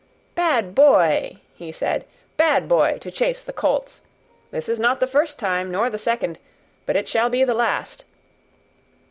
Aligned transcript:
"Bad 0.33 0.73
boy!" 0.73 1.37
he 1.53 1.71
said, 1.71 2.05
"bad 2.35 2.67
boy! 2.67 2.97
to 3.01 3.11
chase 3.11 3.43
the 3.43 3.53
colts. 3.53 4.01
This 4.49 4.67
is 4.67 4.79
not 4.79 4.99
the 4.99 5.05
first 5.05 5.37
time, 5.37 5.69
nor 5.69 5.91
the 5.91 5.99
second, 5.99 6.39
but 6.87 6.95
it 6.95 7.07
shall 7.07 7.29
be 7.29 7.43
the 7.43 7.53
last. 7.53 8.03